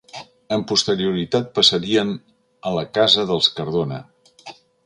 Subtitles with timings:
[0.55, 2.15] Amb posterioritat passarien
[2.71, 4.05] a la casa dels Cardona.